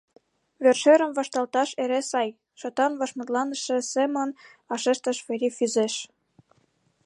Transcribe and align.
—Вер-шӧрым 0.63 1.11
вашталташ 1.17 1.69
эре 1.83 2.01
сай,— 2.09 2.29
шотан 2.59 2.91
вашмутланыше 2.99 3.77
семын 3.93 4.29
вашештыш 4.69 5.17
Фери 5.25 5.49
Фӱзеш. 5.57 5.93